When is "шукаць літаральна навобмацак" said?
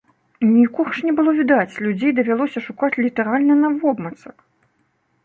2.69-4.37